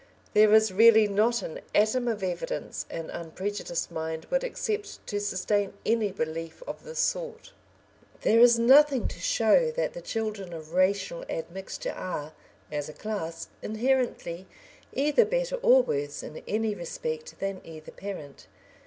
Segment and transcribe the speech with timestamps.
[0.33, 5.73] There is really not an atom of evidence an unprejudiced mind would accept to sustain
[5.85, 7.53] any belief of the sort.
[8.21, 12.33] There is nothing to show that the children of racial admixture are,
[12.71, 14.47] as a class, inherently
[14.91, 18.47] either better or worse in any respect than either parent.